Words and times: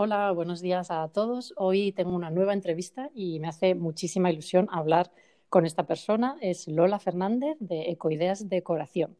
Hola, 0.00 0.30
buenos 0.30 0.60
días 0.60 0.92
a 0.92 1.08
todos. 1.08 1.52
Hoy 1.56 1.90
tengo 1.90 2.14
una 2.14 2.30
nueva 2.30 2.52
entrevista 2.52 3.10
y 3.16 3.40
me 3.40 3.48
hace 3.48 3.74
muchísima 3.74 4.30
ilusión 4.30 4.68
hablar 4.70 5.10
con 5.48 5.66
esta 5.66 5.88
persona. 5.88 6.36
Es 6.40 6.68
Lola 6.68 7.00
Fernández 7.00 7.56
de 7.58 7.90
Ecoideas 7.90 8.48
Decoración. 8.48 9.16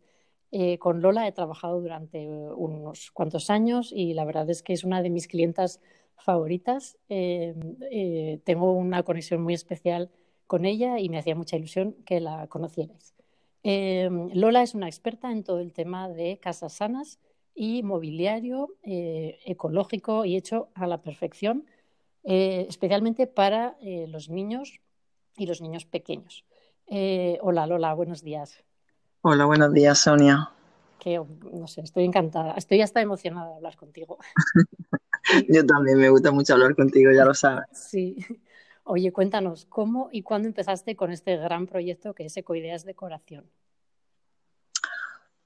Eh, 0.53 0.79
con 0.79 1.03
Lola 1.03 1.27
he 1.27 1.33
trabajado 1.33 1.81
durante 1.81 2.29
unos 2.29 3.11
cuantos 3.11 3.51
años 3.51 3.91
y 3.93 4.15
la 4.15 4.25
verdad 4.25 4.49
es 4.51 4.63
que 4.63 4.73
es 4.73 4.85
una 4.85 5.03
de 5.03 5.11
mis 5.11 5.27
clientas 5.27 5.81
favoritas. 6.15 6.97
Eh, 7.09 7.57
eh, 7.91 8.39
tengo 8.45 8.71
una 8.71 9.03
conexión 9.03 9.43
muy 9.43 9.55
especial 9.55 10.13
con 10.47 10.65
ella 10.65 11.01
y 11.01 11.09
me 11.09 11.19
hacía 11.19 11.35
mucha 11.35 11.57
ilusión 11.57 11.97
que 12.07 12.21
la 12.21 12.47
conocierais. 12.47 13.17
Lola 13.65 14.63
es 14.63 14.77
una 14.77 14.87
experta 14.87 15.33
en 15.33 15.43
todo 15.43 15.59
el 15.59 15.73
tema 15.73 16.09
de 16.09 16.39
casas 16.39 16.75
sanas 16.75 17.19
y 17.55 17.83
mobiliario 17.83 18.75
eh, 18.83 19.39
ecológico 19.45 20.25
y 20.25 20.37
hecho 20.37 20.69
a 20.75 20.87
la 20.87 21.03
perfección, 21.03 21.67
eh, 22.25 22.67
especialmente 22.69 23.27
para 23.27 23.77
eh, 23.81 24.07
los 24.09 24.29
niños 24.29 24.81
y 25.37 25.47
los 25.47 25.61
niños 25.61 25.85
pequeños. 25.85 26.45
hola 27.41 27.67
Lola, 27.67 27.95
buenos 27.95 28.23
días. 28.23 28.63
Hola, 29.23 29.45
buenos 29.45 29.73
días 29.73 29.99
Sonia. 29.99 30.51
Que, 30.99 31.21
no 31.53 31.67
sé, 31.67 31.83
estoy 31.83 32.05
encantada, 32.05 32.55
estoy 32.55 32.81
hasta 32.81 33.01
emocionada 33.01 33.51
de 33.51 33.57
hablar 33.57 33.77
contigo. 33.77 34.19
Yo 35.49 35.65
también 35.67 35.99
me 35.99 36.11
gusta 36.11 36.31
mucho 36.33 36.55
hablar 36.55 36.75
contigo, 36.75 37.11
ya 37.13 37.25
lo 37.25 37.35
sabes. 37.35 37.67
Sí. 37.73 38.17
Oye, 38.85 39.13
cuéntanos, 39.13 39.67
¿cómo 39.67 40.09
y 40.13 40.23
cuándo 40.23 40.49
empezaste 40.49 40.97
con 40.97 41.13
este 41.13 41.37
gran 41.37 41.67
proyecto 41.67 42.15
que 42.15 42.25
es 42.25 42.37
Ecoideas 42.37 42.85
Decoración? 42.85 43.45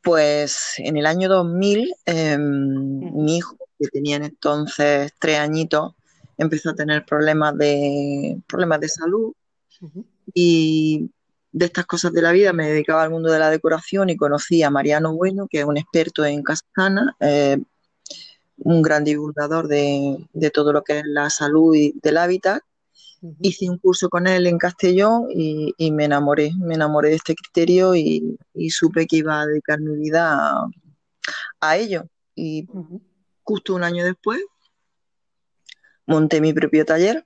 Pues 0.02 0.74
en 0.78 0.96
el 0.96 1.06
año 1.06 1.28
2000, 1.28 1.94
em, 2.06 3.14
mi 3.14 3.36
hijo, 3.36 3.56
que 3.78 3.88
tenía 3.88 4.16
entonces 4.16 5.12
tres 5.18 5.38
añitos, 5.38 5.94
empezó 6.38 6.70
a 6.70 6.74
tener 6.74 7.04
problemas 7.04 7.56
de, 7.56 8.40
problemas 8.48 8.80
de 8.80 8.88
salud 8.88 9.32
y 10.34 11.10
de 11.52 11.66
estas 11.66 11.86
cosas 11.86 12.12
de 12.12 12.22
la 12.22 12.32
vida 12.32 12.52
me 12.52 12.68
dedicaba 12.68 13.02
al 13.02 13.10
mundo 13.10 13.30
de 13.30 13.38
la 13.38 13.50
decoración 13.50 14.10
y 14.10 14.16
conocí 14.16 14.62
a 14.62 14.70
Mariano 14.70 15.14
Bueno, 15.14 15.46
que 15.48 15.60
es 15.60 15.64
un 15.64 15.76
experto 15.76 16.24
en 16.24 16.42
Cascana, 16.42 17.16
eh, 17.20 17.58
un 18.58 18.82
gran 18.82 19.04
divulgador 19.04 19.68
de, 19.68 20.26
de, 20.32 20.50
todo 20.50 20.72
lo 20.72 20.82
que 20.82 21.00
es 21.00 21.04
la 21.06 21.30
salud 21.30 21.74
y 21.74 21.94
del 22.02 22.16
hábitat 22.16 22.62
Hice 23.40 23.70
un 23.70 23.78
curso 23.78 24.08
con 24.08 24.26
él 24.26 24.48
en 24.48 24.58
Castellón 24.58 25.28
y, 25.30 25.92
me 25.92 26.06
enamoré, 26.06 26.52
me 26.58 26.74
enamoré 26.74 27.10
de 27.10 27.14
este 27.16 27.36
criterio 27.36 27.94
y, 27.94 28.36
supe 28.70 29.06
que 29.06 29.16
iba 29.16 29.40
a 29.40 29.46
dedicar 29.46 29.80
mi 29.80 29.96
vida 29.96 30.68
a, 31.60 31.76
ello. 31.76 32.04
Y 32.34 32.66
justo 33.44 33.74
un 33.76 33.84
año 33.84 34.04
después 34.04 34.40
monté 36.06 36.40
mi 36.40 36.52
propio 36.52 36.84
taller 36.84 37.24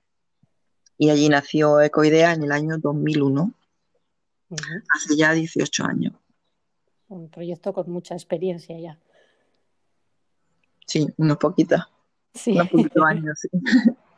y 0.99 1.09
allí 1.09 1.29
nació 1.29 1.81
Ecoidea 1.81 2.33
en 2.33 2.43
el 2.43 2.51
año 2.51 2.77
2001, 2.77 3.53
hace 4.95 5.15
ya 5.15 5.31
18 5.31 5.83
años. 5.83 6.13
Un 7.07 7.29
proyecto 7.29 7.73
con 7.73 7.89
mucha 7.89 8.13
experiencia 8.13 8.79
ya. 8.79 8.99
Sí, 10.85 11.07
unos 11.17 11.37
poquitos. 11.37 11.81
Sí. 12.33 12.51
Unos 12.51 12.69
poquitos 12.69 13.03
años, 13.07 13.39
sí. 13.39 13.49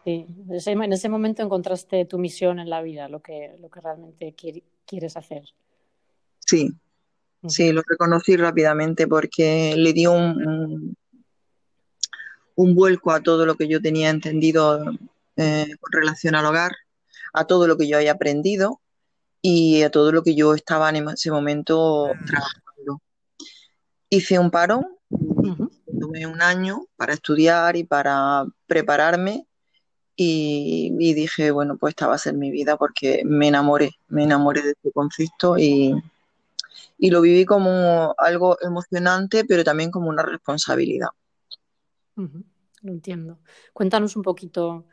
Sí, 0.05 0.25
en 0.65 0.93
ese 0.93 1.09
momento 1.09 1.43
encontraste 1.43 2.05
tu 2.05 2.17
misión 2.17 2.59
en 2.59 2.69
la 2.69 2.81
vida, 2.81 3.09
lo 3.09 3.21
que, 3.21 3.57
lo 3.59 3.69
que 3.69 3.81
realmente 3.81 4.33
quieres 4.85 5.17
hacer. 5.17 5.43
Sí, 6.39 6.73
sí, 7.47 7.71
lo 7.71 7.81
reconocí 7.85 8.37
rápidamente 8.37 9.07
porque 9.07 9.75
le 9.77 9.93
dio 9.93 10.13
un, 10.13 10.95
un, 12.55 12.75
vuelco 12.75 13.11
a 13.11 13.21
todo 13.21 13.45
lo 13.45 13.55
que 13.55 13.67
yo 13.67 13.81
tenía 13.81 14.09
entendido 14.09 14.83
eh, 15.35 15.67
con 15.79 15.91
relación 15.91 16.35
al 16.35 16.45
hogar, 16.45 16.71
a 17.33 17.45
todo 17.45 17.67
lo 17.67 17.77
que 17.77 17.87
yo 17.87 17.97
había 17.97 18.13
aprendido 18.13 18.79
y 19.41 19.83
a 19.83 19.91
todo 19.91 20.11
lo 20.11 20.23
que 20.23 20.33
yo 20.33 20.53
estaba 20.53 20.89
en 20.89 21.07
ese 21.09 21.29
momento 21.29 22.09
trabajando. 22.25 23.01
Hice 24.09 24.39
un 24.39 24.49
parón, 24.49 24.87
tuve 25.09 26.25
un 26.25 26.41
año 26.41 26.85
para 26.95 27.13
estudiar 27.13 27.75
y 27.75 27.83
para 27.83 28.45
prepararme 28.65 29.45
y, 30.21 31.13
dije, 31.13 31.49
bueno, 31.51 31.77
pues 31.77 31.91
esta 31.91 32.07
va 32.07 32.15
a 32.15 32.17
ser 32.17 32.33
mi 32.33 32.51
vida 32.51 32.75
porque 32.75 33.21
me 33.23 33.47
enamoré, 33.47 33.91
me 34.09 34.25
enamoré 34.25 34.61
de 34.61 34.71
este 34.71 34.91
concepto 34.91 35.57
y, 35.57 35.95
lo 36.97 37.21
viví 37.21 37.45
como 37.45 38.13
algo 38.17 38.57
emocionante, 38.61 39.45
pero 39.45 39.63
también 39.63 39.91
como 39.91 40.09
una 40.09 40.23
responsabilidad. 40.23 41.07
Lo 42.15 42.91
entiendo. 42.91 43.39
Cuéntanos 43.71 44.17
un 44.17 44.23
poquito 44.23 44.85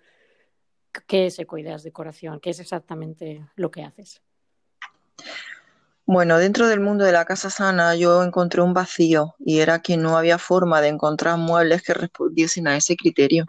qué 1.08 1.26
es 1.26 1.38
Ecoideas 1.40 1.82
Decoración, 1.82 2.38
qué 2.38 2.50
es 2.50 2.60
exactamente 2.60 3.44
lo 3.56 3.72
que 3.72 3.82
haces. 3.82 4.22
Bueno, 6.04 6.38
dentro 6.38 6.68
del 6.68 6.78
mundo 6.78 7.04
de 7.04 7.10
la 7.10 7.24
casa 7.24 7.50
sana 7.50 7.96
yo 7.96 8.22
encontré 8.22 8.62
un 8.62 8.74
vacío 8.74 9.34
y 9.40 9.58
era 9.58 9.82
que 9.82 9.96
no 9.96 10.16
había 10.16 10.38
forma 10.38 10.80
de 10.80 10.88
encontrar 10.88 11.36
muebles 11.36 11.82
que 11.82 11.94
respondiesen 11.94 12.68
a 12.68 12.76
ese 12.76 12.94
criterio 12.94 13.46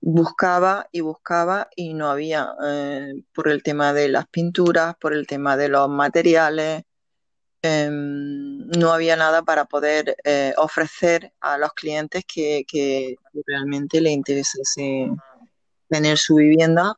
buscaba 0.00 0.88
y 0.92 1.00
buscaba 1.00 1.68
y 1.74 1.94
no 1.94 2.08
había 2.10 2.54
eh, 2.64 3.14
por 3.34 3.48
el 3.48 3.62
tema 3.62 3.92
de 3.92 4.08
las 4.08 4.26
pinturas, 4.28 4.94
por 5.00 5.14
el 5.14 5.26
tema 5.26 5.56
de 5.56 5.68
los 5.68 5.88
materiales, 5.88 6.84
em, 7.62 8.66
no 8.68 8.92
había 8.92 9.16
nada 9.16 9.42
para 9.42 9.64
poder 9.64 10.16
eh, 10.24 10.54
ofrecer 10.58 11.32
a 11.40 11.58
los 11.58 11.72
clientes 11.74 12.24
que, 12.26 12.64
realmente 13.46 14.00
le 14.00 14.10
interesase 14.10 15.10
tener 15.88 16.18
su 16.18 16.36
vivienda 16.36 16.96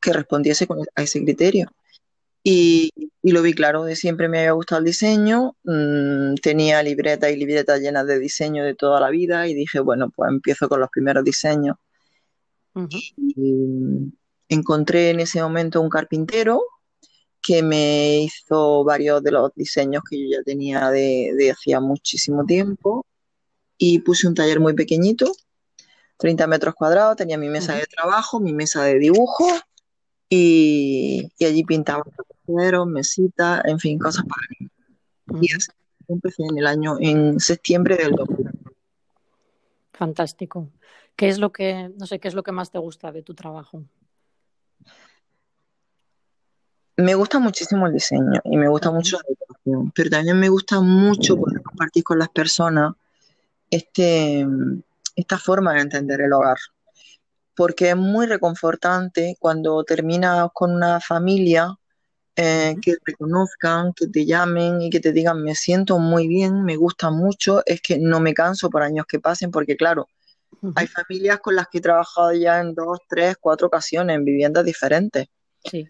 que 0.00 0.12
respondiese 0.12 0.66
a 0.96 1.02
ese 1.02 1.22
criterio. 1.22 1.70
Y, 2.46 2.92
lo 3.22 3.40
vi 3.40 3.54
claro, 3.54 3.84
de 3.84 3.96
siempre 3.96 4.28
me 4.28 4.40
había 4.40 4.52
gustado 4.52 4.80
el 4.80 4.84
diseño, 4.84 5.56
mm, 5.64 6.34
tenía 6.42 6.82
libreta 6.82 7.30
y 7.30 7.36
libreta 7.36 7.78
llenas 7.78 8.06
de 8.06 8.18
diseño 8.18 8.64
de 8.64 8.74
toda 8.74 9.00
la 9.00 9.08
vida 9.08 9.48
y 9.48 9.54
dije, 9.54 9.80
bueno, 9.80 10.10
pues 10.14 10.30
empiezo 10.30 10.68
con 10.68 10.80
los 10.80 10.90
primeros 10.90 11.24
diseños. 11.24 11.76
y 13.16 14.12
encontré 14.48 15.10
en 15.10 15.20
ese 15.20 15.40
momento 15.40 15.80
un 15.80 15.88
carpintero 15.88 16.62
que 17.40 17.62
me 17.62 18.22
hizo 18.22 18.84
varios 18.84 19.22
de 19.22 19.30
los 19.30 19.52
diseños 19.54 20.02
que 20.08 20.18
yo 20.18 20.38
ya 20.38 20.42
tenía 20.42 20.90
de, 20.90 21.32
de 21.36 21.50
hacía 21.50 21.80
muchísimo 21.80 22.44
tiempo 22.44 23.06
y 23.78 24.00
puse 24.00 24.26
un 24.28 24.34
taller 24.34 24.60
muy 24.60 24.74
pequeñito, 24.74 25.32
30 26.18 26.46
metros 26.46 26.74
cuadrados, 26.74 27.16
tenía 27.16 27.38
mi 27.38 27.48
mesa 27.48 27.74
de 27.74 27.86
trabajo, 27.86 28.40
mi 28.40 28.52
mesa 28.52 28.82
de 28.84 28.98
dibujo 28.98 29.46
y, 30.28 31.30
allí 31.40 31.64
pintaba 31.64 32.04
taperos, 32.46 32.86
mesitas, 32.86 33.62
en 33.64 33.78
fin, 33.78 33.98
cosas 33.98 34.24
para 34.24 34.42
mí. 34.50 35.42
Y 35.42 35.54
así 35.54 35.70
empecé 36.08 36.42
en 36.42 36.58
el 36.58 36.66
año, 36.66 36.96
en 37.00 37.40
septiembre 37.40 37.96
del 37.96 38.12
2000. 38.12 38.50
Fantástico. 39.92 40.68
¿Qué 41.16 41.28
es 41.28 41.38
lo 41.38 41.52
que, 41.52 41.90
no 41.96 42.06
sé, 42.06 42.18
qué 42.18 42.28
es 42.28 42.34
lo 42.34 42.42
que 42.42 42.52
más 42.52 42.70
te 42.70 42.78
gusta 42.78 43.12
de 43.12 43.22
tu 43.22 43.34
trabajo? 43.34 43.84
Me 46.96 47.14
gusta 47.14 47.38
muchísimo 47.38 47.86
el 47.86 47.92
diseño 47.92 48.40
y 48.44 48.56
me 48.56 48.68
gusta 48.68 48.90
mucho 48.90 49.16
la 49.16 49.24
decoración, 49.28 49.92
pero 49.92 50.10
también 50.10 50.38
me 50.38 50.48
gusta 50.48 50.80
mucho 50.80 51.36
poder 51.36 51.62
compartir 51.62 52.04
con 52.04 52.18
las 52.18 52.28
personas 52.28 52.94
este, 53.70 54.46
esta 55.16 55.38
forma 55.38 55.74
de 55.74 55.80
entender 55.80 56.20
el 56.20 56.32
hogar 56.32 56.58
porque 57.54 57.90
es 57.90 57.96
muy 57.96 58.26
reconfortante 58.26 59.36
cuando 59.38 59.84
terminas 59.84 60.48
con 60.52 60.72
una 60.72 61.00
familia 61.00 61.78
eh, 62.36 62.74
que 62.82 62.96
reconozcan, 63.04 63.92
que 63.92 64.08
te 64.08 64.26
llamen 64.26 64.82
y 64.82 64.90
que 64.90 65.00
te 65.00 65.12
digan 65.12 65.42
me 65.42 65.54
siento 65.54 65.98
muy 65.98 66.26
bien, 66.26 66.64
me 66.64 66.76
gusta 66.76 67.10
mucho, 67.10 67.62
es 67.64 67.80
que 67.80 67.98
no 67.98 68.20
me 68.20 68.34
canso 68.34 68.70
por 68.70 68.82
años 68.82 69.06
que 69.06 69.20
pasen, 69.20 69.50
porque 69.50 69.76
claro, 69.76 70.08
hay 70.74 70.86
familias 70.86 71.40
con 71.40 71.56
las 71.56 71.68
que 71.68 71.78
he 71.78 71.80
trabajado 71.80 72.32
ya 72.32 72.60
en 72.60 72.74
dos, 72.74 72.98
tres, 73.08 73.36
cuatro 73.40 73.66
ocasiones 73.66 74.16
en 74.16 74.24
viviendas 74.24 74.64
diferentes. 74.64 75.26
Sí. 75.64 75.88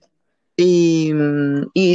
Y, 0.57 1.13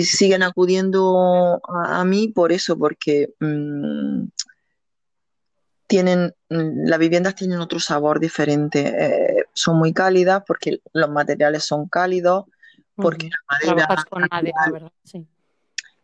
siguen 0.04 0.44
acudiendo 0.44 1.62
a, 1.68 2.04
mí 2.04 2.28
por 2.28 2.52
eso, 2.52 2.78
porque 2.78 3.34
mm, 3.40 4.26
tienen, 5.88 6.34
las 6.50 7.00
viviendas 7.00 7.36
tienen 7.36 7.60
otro 7.60 7.80
sabor 7.80 8.20
diferente. 8.20 8.94
Eh, 8.98 9.46
son 9.54 9.78
muy 9.78 9.94
cálidas 9.94 10.44
porque 10.46 10.82
los 10.94 11.10
materiales 11.10 11.64
son 11.64 11.88
cálidos, 11.88 12.46
porque 13.02 13.30
la 13.30 13.76
madera. 13.76 14.06
Con 14.10 14.28
madera 14.30 14.72
¿verdad? 14.72 14.92
Sí. 15.04 15.28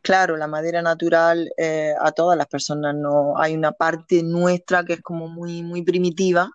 Claro, 0.01 0.38
la 0.38 0.47
madera 0.47 0.81
natural 0.81 1.51
eh, 1.57 1.94
a 2.00 2.12
todas 2.12 2.38
las 2.38 2.47
personas 2.47 2.94
no. 2.95 3.38
Hay 3.38 3.56
una 3.56 3.71
parte 3.71 4.21
nuestra 4.24 4.83
que 4.83 4.94
es 4.94 5.01
como 5.01 5.27
muy, 5.27 5.63
muy 5.63 5.81
primitiva 5.81 6.51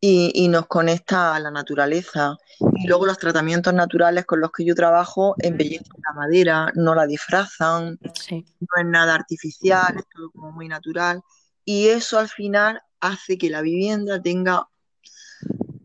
y, 0.00 0.46
nos 0.48 0.66
conecta 0.66 1.34
a 1.34 1.40
la 1.40 1.50
naturaleza. 1.50 2.36
Y 2.76 2.86
luego 2.86 3.06
los 3.06 3.18
tratamientos 3.18 3.72
naturales 3.72 4.26
con 4.26 4.40
los 4.40 4.52
que 4.52 4.64
yo 4.64 4.74
trabajo 4.74 5.34
embellecen 5.38 5.86
la 6.06 6.12
madera, 6.12 6.70
no 6.74 6.94
la 6.94 7.06
disfrazan, 7.06 7.98
no 8.00 8.68
es 8.76 8.86
nada 8.86 9.14
artificial, 9.14 9.96
es 9.96 10.04
todo 10.14 10.30
como 10.30 10.52
muy 10.52 10.68
natural 10.68 11.22
y 11.68 11.88
eso 11.88 12.18
al 12.18 12.30
final 12.30 12.80
hace 12.98 13.36
que 13.36 13.50
la 13.50 13.60
vivienda 13.60 14.22
tenga 14.22 14.66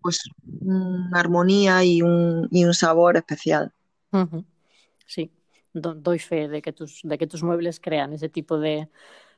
pues 0.03 0.21
una 0.61 1.19
armonía 1.19 1.83
y 1.83 2.01
un, 2.01 2.47
y 2.51 2.65
un 2.65 2.73
sabor 2.73 3.17
especial. 3.17 3.73
Sí, 5.07 5.31
doy 5.73 6.19
fe 6.19 6.47
de 6.47 6.61
que 6.61 6.73
tus, 6.73 7.01
de 7.03 7.17
que 7.17 7.25
tus 7.25 7.41
muebles 7.41 7.79
crean 7.79 8.13
ese 8.13 8.29
tipo 8.29 8.59
de, 8.59 8.89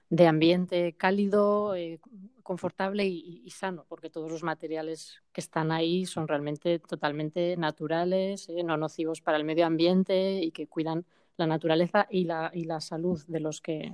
de 0.09 0.27
ambiente 0.27 0.93
cálido, 0.93 1.75
eh, 1.75 1.99
confortable 2.43 3.05
y, 3.05 3.49
sano, 3.49 3.85
porque 3.87 4.09
todos 4.09 4.31
los 4.31 4.43
materiales 4.43 5.21
que 5.31 5.41
están 5.41 5.71
ahí 5.71 6.05
son 6.05 6.27
realmente 6.27 6.79
totalmente 6.79 7.55
naturales, 7.57 8.49
eh, 8.49 8.63
no 8.63 8.75
nocivos 8.77 9.21
para 9.21 9.37
el 9.37 9.45
medio 9.45 9.65
ambiente 9.65 10.41
y 10.43 10.51
que 10.51 10.67
cuidan 10.67 11.05
la 11.37 11.47
naturaleza 11.47 12.07
y 12.09 12.25
la, 12.25 12.51
y 12.53 12.65
la 12.65 12.81
salud 12.81 13.23
de 13.27 13.39
los 13.39 13.61
que 13.61 13.91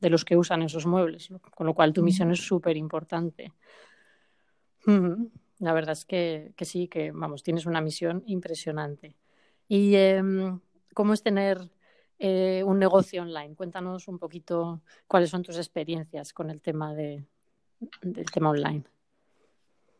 de 0.00 0.10
los 0.10 0.24
que 0.24 0.36
usan 0.36 0.62
esos 0.62 0.84
muebles, 0.84 1.28
con 1.54 1.64
lo 1.64 1.74
cual 1.74 1.92
tu 1.92 2.02
misión 2.02 2.32
es 2.32 2.40
súper 2.40 2.76
importante. 2.76 3.52
La 5.62 5.72
verdad 5.72 5.92
es 5.92 6.04
que, 6.04 6.52
que, 6.56 6.64
sí, 6.64 6.88
que 6.88 7.12
vamos, 7.12 7.44
tienes 7.44 7.66
una 7.66 7.80
misión 7.80 8.24
impresionante. 8.26 9.14
¿Y 9.68 9.94
em, 9.94 10.58
cómo 10.92 11.12
es 11.12 11.22
tener 11.22 11.70
eh, 12.18 12.64
un 12.66 12.80
negocio 12.80 13.22
online? 13.22 13.54
Cuéntanos 13.54 14.08
un 14.08 14.18
poquito 14.18 14.82
cuáles 15.06 15.30
son 15.30 15.44
tus 15.44 15.56
experiencias 15.58 16.32
con 16.32 16.50
el 16.50 16.60
tema 16.60 16.92
de, 16.94 17.24
del 18.00 18.26
tema 18.26 18.50
online. 18.50 18.82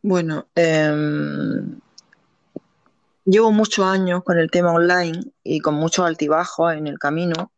Bueno, 0.03 0.49
em, 0.56 1.79
llevo 3.25 3.53
muchos 3.53 3.87
años 3.87 4.25
con 4.25 4.41
el 4.41 4.50
tema 4.50 4.73
online 4.73 5.31
y 5.44 5.61
con 5.61 5.75
muchos 5.76 6.05
altibajos 6.05 6.73
en 6.75 6.88
el 6.88 6.99
camino, 6.99 7.53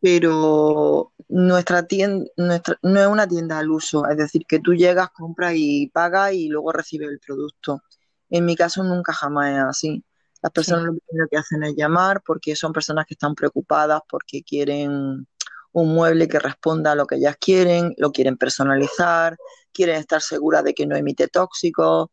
pero 0.00 1.12
nuestra 1.28 1.86
tienda 1.86 2.28
nuestra, 2.36 2.78
no 2.82 3.00
es 3.00 3.06
una 3.06 3.28
tienda 3.28 3.58
al 3.58 3.70
uso, 3.70 4.06
es 4.08 4.16
decir, 4.16 4.44
que 4.46 4.58
tú 4.58 4.74
llegas, 4.74 5.10
compras 5.10 5.52
y 5.56 5.88
pagas 5.88 6.32
y 6.32 6.48
luego 6.48 6.72
recibes 6.72 7.08
el 7.10 7.20
producto. 7.20 7.82
En 8.30 8.44
mi 8.44 8.56
caso 8.56 8.82
nunca 8.82 9.12
jamás 9.12 9.52
es 9.52 9.58
así. 9.58 10.04
Las 10.42 10.52
personas 10.52 10.84
lo 10.86 10.94
primero 10.94 11.28
que 11.30 11.36
hacen 11.36 11.62
es 11.64 11.74
llamar 11.76 12.22
porque 12.24 12.56
son 12.56 12.72
personas 12.72 13.04
que 13.06 13.14
están 13.14 13.34
preocupadas, 13.34 14.00
porque 14.08 14.42
quieren 14.42 15.26
un 15.72 15.94
mueble 15.94 16.28
que 16.28 16.38
responda 16.38 16.92
a 16.92 16.94
lo 16.94 17.06
que 17.06 17.16
ellas 17.16 17.36
quieren, 17.38 17.94
lo 17.98 18.10
quieren 18.10 18.36
personalizar, 18.36 19.36
quieren 19.72 19.96
estar 19.96 20.22
seguras 20.22 20.64
de 20.64 20.74
que 20.74 20.86
no 20.86 20.96
emite 20.96 21.28
tóxicos. 21.28 22.08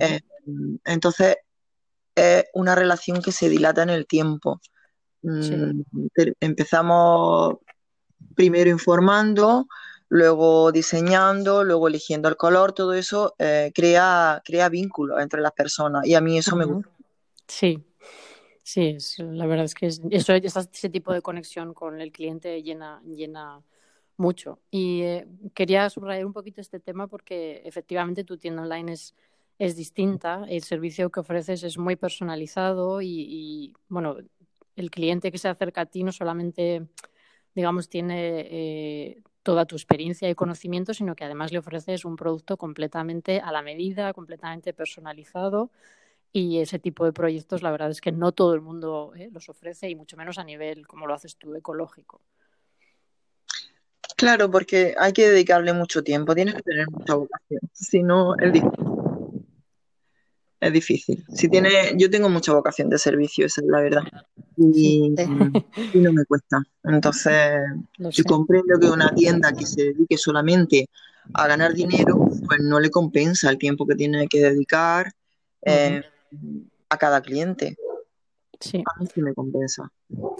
Eh, 0.00 0.20
entonces, 0.84 1.36
es 2.14 2.44
una 2.54 2.74
relación 2.74 3.20
que 3.20 3.32
se 3.32 3.48
dilata 3.48 3.82
en 3.82 3.90
el 3.90 4.06
tiempo. 4.06 4.60
Mm, 5.22 5.82
empezamos 6.40 7.56
primero 8.34 8.70
informando, 8.70 9.66
luego 10.08 10.72
diseñando, 10.72 11.64
luego 11.64 11.88
eligiendo 11.88 12.28
el 12.28 12.36
color, 12.36 12.72
todo 12.72 12.92
eso 12.94 13.34
eh, 13.38 13.72
crea, 13.74 14.42
crea 14.44 14.68
vínculos 14.68 15.20
entre 15.20 15.40
las 15.40 15.52
personas 15.52 16.06
y 16.06 16.14
a 16.14 16.20
mí 16.20 16.38
eso 16.38 16.56
me 16.56 16.64
gusta. 16.64 16.90
Sí, 17.48 17.82
sí, 18.62 18.96
la 19.18 19.46
verdad 19.46 19.64
es 19.64 19.74
que 19.74 19.86
eso, 19.86 20.32
ese 20.34 20.88
tipo 20.90 21.12
de 21.12 21.22
conexión 21.22 21.74
con 21.74 22.00
el 22.00 22.12
cliente 22.12 22.62
llena, 22.62 23.02
llena 23.04 23.62
mucho. 24.16 24.60
Y 24.70 25.02
eh, 25.02 25.26
quería 25.54 25.90
subrayar 25.90 26.26
un 26.26 26.32
poquito 26.32 26.60
este 26.60 26.80
tema 26.80 27.06
porque 27.08 27.62
efectivamente 27.64 28.24
tu 28.24 28.38
tienda 28.38 28.62
online 28.62 28.92
es, 28.92 29.14
es 29.58 29.76
distinta, 29.76 30.44
el 30.48 30.62
servicio 30.62 31.10
que 31.10 31.20
ofreces 31.20 31.62
es 31.62 31.78
muy 31.78 31.96
personalizado 31.96 33.00
y, 33.02 33.08
y 33.08 33.74
bueno, 33.88 34.16
el 34.76 34.90
cliente 34.90 35.30
que 35.30 35.38
se 35.38 35.48
acerca 35.48 35.82
a 35.82 35.86
ti 35.86 36.02
no 36.02 36.12
solamente 36.12 36.86
digamos, 37.54 37.88
tiene 37.88 38.46
eh, 38.50 39.22
toda 39.42 39.66
tu 39.66 39.76
experiencia 39.76 40.28
y 40.30 40.34
conocimiento, 40.34 40.94
sino 40.94 41.14
que 41.14 41.24
además 41.24 41.52
le 41.52 41.58
ofreces 41.58 42.04
un 42.04 42.16
producto 42.16 42.56
completamente 42.56 43.40
a 43.40 43.52
la 43.52 43.62
medida, 43.62 44.12
completamente 44.12 44.72
personalizado. 44.72 45.70
Y 46.32 46.60
ese 46.60 46.78
tipo 46.78 47.04
de 47.04 47.12
proyectos, 47.12 47.62
la 47.62 47.70
verdad 47.70 47.90
es 47.90 48.00
que 48.00 48.10
no 48.10 48.32
todo 48.32 48.54
el 48.54 48.62
mundo 48.62 49.12
eh, 49.16 49.28
los 49.32 49.50
ofrece 49.50 49.90
y 49.90 49.94
mucho 49.94 50.16
menos 50.16 50.38
a 50.38 50.44
nivel, 50.44 50.86
como 50.86 51.06
lo 51.06 51.12
haces 51.12 51.36
tú, 51.36 51.54
ecológico. 51.54 52.22
Claro, 54.16 54.50
porque 54.50 54.94
hay 54.98 55.12
que 55.12 55.28
dedicarle 55.28 55.72
mucho 55.72 56.02
tiempo, 56.02 56.34
tienes 56.34 56.54
que 56.54 56.62
tener 56.62 56.86
mucha 56.90 57.14
vocación. 57.14 57.60
Si 57.72 58.02
no, 58.02 58.34
difícil. 58.36 58.70
Es 60.62 60.72
difícil. 60.72 61.24
Si 61.34 61.48
tiene, 61.48 61.70
yo 61.96 62.08
tengo 62.08 62.28
mucha 62.28 62.52
vocación 62.52 62.88
de 62.88 62.96
servicio, 62.96 63.46
esa 63.46 63.60
es 63.62 63.66
la 63.66 63.80
verdad 63.80 64.02
y, 64.56 65.10
no 65.94 66.12
me 66.12 66.24
cuesta. 66.24 66.62
Entonces, 66.84 67.58
yo 67.98 68.22
comprendo 68.22 68.78
que 68.78 68.88
una 68.88 69.12
tienda 69.12 69.52
que 69.52 69.66
se 69.66 69.82
dedique 69.86 70.16
solamente 70.16 70.88
a 71.34 71.48
ganar 71.48 71.74
dinero, 71.74 72.28
pues 72.46 72.60
no 72.60 72.78
le 72.78 72.90
compensa 72.90 73.50
el 73.50 73.58
tiempo 73.58 73.88
que 73.88 73.96
tiene 73.96 74.28
que 74.28 74.40
dedicar 74.40 75.10
eh, 75.62 76.02
a 76.88 76.96
cada 76.96 77.20
cliente. 77.22 77.76
Sí. 78.60 78.84
A 78.86 79.00
mí 79.00 79.08
sí 79.12 79.20
me 79.20 79.34
compensa. 79.34 79.90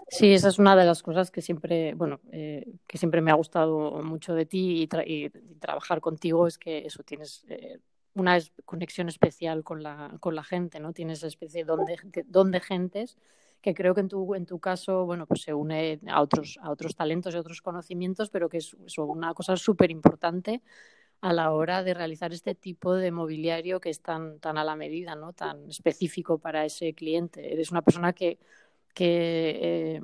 Sí, 0.07 0.33
esa 0.33 0.51
es 0.51 0.61
una 0.61 0.77
de 0.77 0.85
las 0.85 1.03
cosas 1.03 1.33
que 1.33 1.43
siempre, 1.43 1.95
bueno, 1.95 2.21
eh, 2.31 2.65
que 2.87 2.97
siempre 2.97 3.21
me 3.21 3.33
ha 3.33 3.35
gustado 3.35 4.01
mucho 4.05 4.35
de 4.35 4.47
ti 4.47 4.89
y, 5.05 5.31
trabajar 5.59 6.01
contigo 6.01 6.47
es 6.47 6.59
que 6.59 6.87
eso 6.87 7.03
tienes 7.03 7.45
eh, 7.49 7.81
una 8.15 8.39
conexión 8.65 9.09
especial 9.09 9.65
con 9.65 9.83
la, 9.83 10.17
con 10.21 10.35
la 10.35 10.45
gente, 10.45 10.81
¿no? 10.81 10.93
Tienes 10.93 11.19
esa 11.19 11.29
especie 11.29 11.65
de 11.65 12.25
don 12.27 12.51
de 12.51 12.61
gentes 12.61 13.17
que 13.63 13.75
creo 13.75 13.95
que 13.95 14.01
en 14.01 14.09
tu, 14.09 14.35
en 14.35 14.45
tu 14.45 14.59
caso, 14.59 15.07
bueno, 15.07 15.27
pues 15.27 15.43
se 15.43 15.55
une 15.55 16.01
a 16.09 16.21
otros, 16.21 16.59
a 16.61 16.71
otros 16.71 16.97
talentos 16.97 17.33
y 17.35 17.39
otros 17.39 17.63
conocimientos, 17.63 18.29
pero 18.29 18.49
que 18.49 18.59
es, 18.59 18.75
una 18.99 19.33
cosa 19.35 19.57
súper 19.57 19.91
importante 19.91 20.63
a 21.21 21.33
la 21.33 21.53
hora 21.53 21.85
de 21.85 21.95
realizar 21.95 22.33
este 22.33 22.57
tipo 22.57 22.95
de 22.95 23.13
mobiliario 23.13 23.81
que 23.81 23.91
es 23.91 24.03
tan, 24.03 24.41
tan 24.41 24.59
a 24.59 24.65
la 24.65 24.75
medida, 24.75 25.15
¿no? 25.15 25.33
tan 25.33 25.71
específico 25.71 26.39
para 26.39 26.65
ese 26.65 26.95
cliente. 26.95 27.53
Eres 27.53 27.71
una 27.71 27.83
persona 27.83 28.13
que, 28.13 28.39
que 28.95 29.97
eh, 29.97 30.03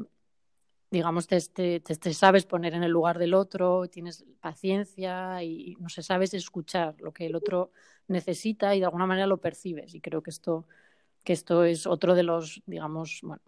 digamos, 0.91 1.27
te, 1.27 1.41
te, 1.41 1.81
te, 1.81 2.15
sabes 2.15 2.47
poner 2.47 2.75
en 2.75 2.83
el 2.83 2.91
lugar 2.91 3.19
del 3.19 3.35
otro, 3.35 3.89
tienes 3.89 4.25
paciencia 4.41 5.43
y 5.43 5.77
no 5.81 5.89
sé, 5.89 6.03
sabes 6.03 6.35
escuchar 6.35 6.95
lo 7.01 7.13
que 7.13 7.27
el 7.27 7.35
otro 7.35 7.73
necesita 8.07 8.75
y 8.75 8.81
de 8.81 8.87
alguna 8.87 9.07
manera 9.07 9.27
lo 9.27 9.39
percibes. 9.39 9.95
Y 9.95 10.01
creo 10.01 10.23
que 10.23 10.31
esto 10.31 10.67
que 11.25 11.35
esto 11.35 11.65
es 11.65 11.87
otro 11.87 12.15
de 12.15 12.23
los, 12.23 12.63
digamos, 12.65 13.21
bueno, 13.23 13.43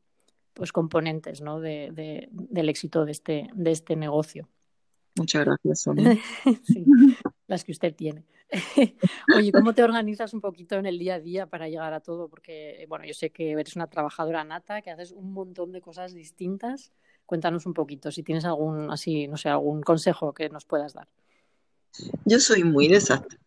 pues 0.53 0.71
componentes 0.71 1.41
¿no? 1.41 1.61
de, 1.61 2.29
del 2.31 2.69
éxito 2.69 3.07
de 3.07 3.13
este, 3.13 3.49
de 3.55 3.71
este 3.71 3.97
negocio. 3.97 4.51
Muchas 5.17 5.47
gracias, 5.47 5.81
Sonia. 5.81 6.19
sí, 6.63 6.85
las 7.47 7.65
que 7.65 7.73
usted 7.73 7.95
tiene. 7.95 8.25
Oye, 9.35 9.51
¿cómo 9.51 9.75
te 9.75 9.83
organizas 9.83 10.35
un 10.35 10.41
poquito 10.41 10.77
en 10.77 10.87
el 10.87 10.99
día 10.99 11.15
a 11.15 11.20
día 11.20 11.47
para 11.47 11.69
llegar 11.69 11.94
a 11.94 12.01
todo? 12.01 12.29
Porque, 12.29 12.85
bueno, 12.89 13.06
yo 13.06 13.15
sé 13.15 13.31
que 13.31 13.53
eres 13.53 13.77
una 13.77 13.87
trabajadora 13.87 14.44
nata, 14.44 14.82
que 14.82 14.91
haces 14.91 15.13
un 15.13 15.32
montón 15.32 15.73
de 15.73 15.81
cosas 15.81 16.13
distintas. 16.13 16.93
Cuéntanos 17.31 17.65
un 17.65 17.75
poquito, 17.75 18.10
si 18.10 18.25
tienes 18.25 18.44
algún, 18.44 18.91
así, 18.91 19.29
no 19.29 19.37
sé, 19.37 19.51
algún 19.51 19.82
consejo 19.82 20.34
que 20.34 20.49
nos 20.49 20.65
puedas 20.65 20.94
dar. 20.94 21.06
Yo 22.25 22.41
soy 22.41 22.65
muy 22.65 22.89
desastre. 22.89 23.39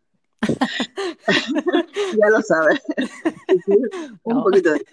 ya 2.18 2.30
lo 2.30 2.42
sabes. 2.42 2.82
un 4.24 4.42
poquito 4.42 4.72
de 4.72 4.86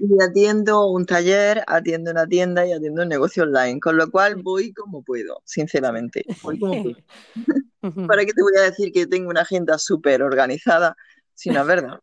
y 0.00 0.20
atiendo 0.20 0.86
un 0.86 1.06
taller, 1.06 1.62
atiendo 1.68 2.10
una 2.10 2.26
tienda 2.26 2.66
y 2.66 2.72
atiendo 2.72 3.02
un 3.02 3.08
negocio 3.08 3.44
online, 3.44 3.78
con 3.78 3.96
lo 3.96 4.10
cual 4.10 4.42
voy 4.42 4.72
como 4.72 5.04
puedo, 5.04 5.40
sinceramente. 5.44 6.24
Voy 6.42 6.58
como 6.58 6.82
puedo. 6.82 6.96
¿Para 8.08 8.24
qué 8.24 8.32
te 8.32 8.42
voy 8.42 8.54
a 8.58 8.62
decir 8.62 8.90
que 8.90 9.06
tengo 9.06 9.30
una 9.30 9.42
agenda 9.42 9.78
súper 9.78 10.24
organizada? 10.24 10.96
Si 11.34 11.50
no 11.50 11.60
es 11.60 11.66
verdad. 11.68 12.00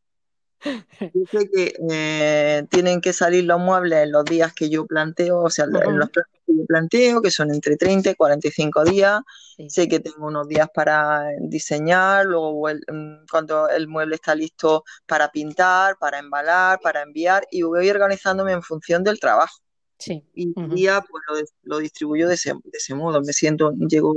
Dice 1.13 1.49
que 1.49 1.73
eh, 1.89 2.63
tienen 2.69 3.01
que 3.01 3.13
salir 3.13 3.45
los 3.45 3.59
muebles 3.59 4.03
en 4.03 4.11
los 4.11 4.25
días 4.25 4.53
que 4.53 4.69
yo 4.69 4.85
planteo, 4.85 5.41
o 5.41 5.49
sea, 5.49 5.65
en 5.65 5.97
los 5.97 6.09
plazos 6.09 6.33
que 6.45 6.55
yo 6.55 6.65
planteo, 6.65 7.21
que 7.21 7.31
son 7.31 7.53
entre 7.53 7.77
30 7.77 8.11
y 8.11 8.15
45 8.15 8.83
días. 8.83 9.21
Sé 9.67 9.87
que 9.87 9.99
tengo 9.99 10.27
unos 10.27 10.47
días 10.47 10.69
para 10.73 11.27
diseñar, 11.39 12.25
luego 12.25 12.67
mm, 12.67 13.25
cuando 13.29 13.69
el 13.69 13.87
mueble 13.87 14.15
está 14.15 14.35
listo 14.35 14.83
para 15.05 15.29
pintar, 15.31 15.97
para 15.97 16.19
embalar, 16.19 16.79
para 16.81 17.01
enviar, 17.03 17.45
y 17.51 17.61
voy 17.63 17.89
organizándome 17.89 18.53
en 18.53 18.63
función 18.63 19.03
del 19.03 19.19
trabajo. 19.19 19.59
Sí. 19.97 20.25
Y 20.33 20.53
el 20.57 20.69
día 20.69 21.03
pues 21.09 21.51
lo, 21.63 21.77
distribuyo 21.77 22.29
de 22.29 22.35
ese, 22.35 22.53
de 22.53 22.77
ese, 22.77 22.95
modo. 22.95 23.21
Me 23.21 23.33
siento, 23.33 23.73
llego 23.73 24.15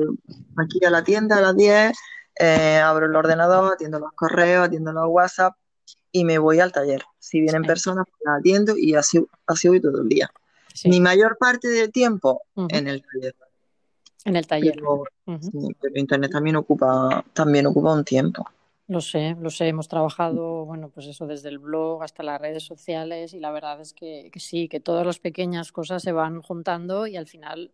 aquí 0.56 0.84
a 0.84 0.90
la 0.90 1.02
tienda 1.02 1.38
a 1.38 1.40
las 1.40 1.56
10, 1.56 1.92
eh, 2.38 2.76
abro 2.78 3.06
el 3.06 3.16
ordenador, 3.16 3.74
atiendo 3.74 3.98
los 3.98 4.12
correos, 4.14 4.66
atiendo 4.66 4.92
los 4.92 5.06
WhatsApp, 5.08 5.54
y 6.12 6.24
me 6.24 6.38
voy 6.38 6.60
al 6.60 6.70
taller. 6.70 7.02
Si 7.18 7.40
vienen 7.40 7.62
personas, 7.62 8.06
pues 8.08 8.20
las 8.24 8.38
atiendo 8.38 8.76
y 8.76 8.94
así, 8.94 9.24
así 9.46 9.68
voy 9.68 9.80
todo 9.80 10.02
el 10.02 10.08
día. 10.08 10.30
Mi 10.84 11.00
mayor 11.00 11.36
parte 11.38 11.68
del 11.68 11.90
tiempo 11.90 12.42
en 12.56 12.86
el 12.86 13.02
taller. 13.02 13.34
En 14.24 14.36
el 14.36 14.46
taller. 14.46 14.74
Pero, 14.74 15.04
Internet 15.94 16.30
también 16.30 16.56
ocupa, 16.56 17.24
también 17.32 17.66
ocupa 17.66 17.92
un 17.92 18.04
tiempo. 18.04 18.46
Lo 18.88 19.00
sé, 19.00 19.36
lo 19.40 19.50
sé. 19.50 19.68
Hemos 19.68 19.88
trabajado, 19.88 20.64
bueno, 20.66 20.90
pues 20.90 21.06
eso 21.06 21.26
desde 21.26 21.48
el 21.48 21.58
blog 21.58 22.02
hasta 22.02 22.22
las 22.22 22.40
redes 22.40 22.62
sociales 22.62 23.32
y 23.32 23.40
la 23.40 23.50
verdad 23.50 23.80
es 23.80 23.94
que, 23.94 24.30
que 24.32 24.40
sí, 24.40 24.68
que 24.68 24.80
todas 24.80 25.06
las 25.06 25.18
pequeñas 25.18 25.72
cosas 25.72 26.02
se 26.02 26.12
van 26.12 26.42
juntando 26.42 27.06
y 27.06 27.16
al 27.16 27.26
final 27.26 27.70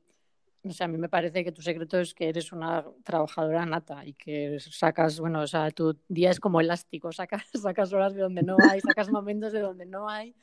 o 0.64 0.72
sea, 0.72 0.86
a 0.86 0.88
mí 0.88 0.98
me 0.98 1.08
parece 1.08 1.44
que 1.44 1.52
tu 1.52 1.62
secreto 1.62 1.98
es 2.00 2.14
que 2.14 2.28
eres 2.28 2.52
una 2.52 2.84
trabajadora 3.04 3.64
nata 3.64 4.04
y 4.04 4.14
que 4.14 4.58
sacas, 4.60 5.20
bueno, 5.20 5.40
o 5.42 5.46
sea, 5.46 5.70
tu 5.70 5.96
día 6.08 6.30
es 6.30 6.40
como 6.40 6.60
elástico, 6.60 7.12
sacas, 7.12 7.44
sacas 7.62 7.92
horas 7.92 8.14
de 8.14 8.22
donde 8.22 8.42
no 8.42 8.56
hay, 8.70 8.80
sacas 8.80 9.10
momentos 9.10 9.52
de 9.52 9.60
donde 9.60 9.86
no 9.86 10.08
hay 10.08 10.34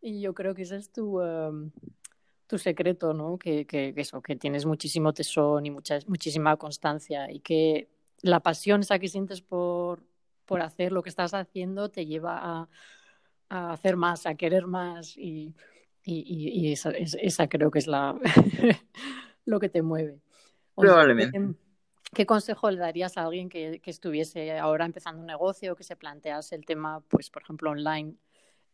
y 0.00 0.20
yo 0.20 0.34
creo 0.34 0.54
que 0.54 0.62
ese 0.62 0.76
es 0.76 0.90
tu, 0.90 1.20
em, 1.20 1.70
tu 2.46 2.58
secreto, 2.58 3.14
¿no? 3.14 3.38
Que, 3.38 3.66
que, 3.66 3.94
eso, 3.96 4.20
que 4.20 4.36
tienes 4.36 4.66
muchísimo 4.66 5.12
tesón 5.14 5.64
y 5.64 5.70
mucha, 5.70 6.00
muchísima 6.08 6.56
constancia 6.56 7.30
y 7.30 7.40
que 7.40 7.88
la 8.20 8.40
pasión 8.40 8.80
esa 8.80 8.98
que 8.98 9.08
sientes 9.08 9.40
por, 9.42 10.02
por 10.44 10.60
hacer 10.60 10.92
lo 10.92 11.02
que 11.02 11.08
estás 11.08 11.34
haciendo 11.34 11.88
te 11.88 12.04
lleva 12.06 12.38
a, 12.38 12.68
a 13.48 13.72
hacer 13.72 13.96
más, 13.96 14.26
a 14.26 14.34
querer 14.34 14.66
más 14.66 15.16
y, 15.16 15.54
y, 16.04 16.66
y 16.66 16.72
esa, 16.72 16.90
esa 16.90 17.48
creo 17.48 17.70
que 17.70 17.78
es 17.78 17.86
la 17.86 18.18
lo 19.44 19.60
que 19.60 19.68
te 19.68 19.82
mueve. 19.82 20.20
Probablemente. 20.74 21.54
¿qué, 22.14 22.26
consejo 22.26 22.70
le 22.70 22.78
darías 22.78 23.16
a 23.16 23.24
alguien 23.24 23.48
que, 23.48 23.80
estuviese 23.84 24.58
ahora 24.58 24.84
empezando 24.84 25.20
un 25.20 25.26
negocio, 25.26 25.76
que 25.76 25.84
se 25.84 25.96
plantease 25.96 26.54
el 26.54 26.64
tema, 26.64 27.00
pues, 27.08 27.30
por 27.30 27.42
ejemplo, 27.42 27.70
online? 27.70 28.14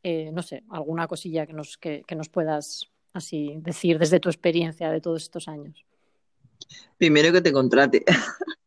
Eh, 0.03 0.31
no 0.33 0.43
sé, 0.43 0.65
alguna 0.71 1.09
cosilla 1.09 1.47
que 1.47 1.53
nos, 1.53 1.77
que, 1.77 2.05
nos 2.17 2.29
puedas 2.29 2.87
así 3.13 3.55
decir 3.59 3.99
desde 3.99 4.21
tu 4.21 4.29
experiencia 4.29 4.91
de 4.91 5.01
todos 5.01 5.23
estos 5.23 5.49
años. 5.49 5.85
Primero 6.97 7.33
que 7.33 7.41
te 7.41 7.53
contrate. 7.53 8.05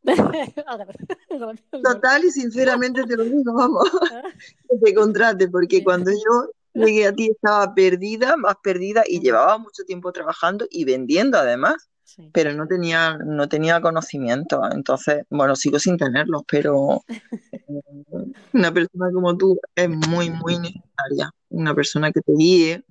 Total 1.84 2.24
y 2.25 2.31
sinceramente 2.31 3.03
te 3.03 3.15
lo 3.15 3.24
digo, 3.24 3.53
vamos, 3.53 3.89
que 4.70 4.77
te 4.84 4.93
contrate, 4.93 5.48
porque 5.48 5.84
cuando 5.84 6.12
yo 6.12 6.51
llegué 6.74 7.08
a 7.08 7.13
ti 7.13 7.29
estaba 7.29 7.74
perdida, 7.74 8.36
más 8.38 8.55
perdida 8.63 9.03
y 9.08 9.20
llevaba 9.20 9.58
mucho 9.58 9.84
tiempo 9.84 10.12
trabajando 10.12 10.65
y 10.70 10.86
vendiendo 10.86 11.38
además 11.38 11.91
pero 12.32 12.53
no 12.53 12.68
tenía, 12.68 13.18
no 13.18 13.48
tenía 13.48 13.82
conocimiento. 13.82 14.62
Entonces, 14.72 15.24
bueno, 15.30 15.56
sigo 15.56 15.80
sin 15.80 15.98
tenerlos, 15.98 16.44
pero 16.48 17.03
eh, 17.08 17.60
una 18.53 18.74
persona 18.74 19.12
como 19.13 19.38
tú 19.38 19.60
es 19.75 19.89
muy, 19.89 20.30
muy 20.30 20.58
necesaria. 20.58 21.32
Una 21.50 21.74
persona 21.74 22.12
que 22.12 22.22
te 22.22 22.34
guíe 22.34 22.84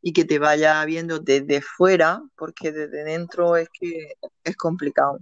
y 0.00 0.12
que 0.12 0.24
te 0.24 0.38
vaya 0.38 0.84
viendo 0.84 1.18
desde 1.18 1.60
fuera, 1.60 2.22
porque 2.36 2.72
desde 2.72 3.04
dentro 3.04 3.56
es 3.56 3.68
que 3.72 4.14
es 4.44 4.56
complicado. 4.56 5.18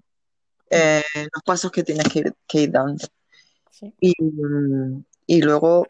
Eh, 0.71 1.03
los 1.15 1.43
pasos 1.45 1.71
que 1.71 1.83
tienes 1.83 2.07
que 2.09 2.33
ir, 2.61 2.71
dando. 2.71 3.05
Y, 4.01 4.15
y 5.27 5.43
luego, 5.43 5.87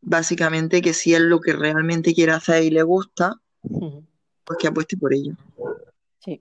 básicamente, 0.00 0.82
que 0.82 0.92
si 0.92 1.14
es 1.14 1.20
lo 1.20 1.40
que 1.40 1.52
realmente 1.52 2.14
quiere 2.14 2.32
hacer 2.32 2.64
y 2.64 2.70
le 2.70 2.82
gusta, 2.82 3.40
pues 4.46 4.58
que 4.60 4.68
apueste 4.68 4.96
por 4.96 5.12
ello. 5.12 5.32
Sí, 6.20 6.40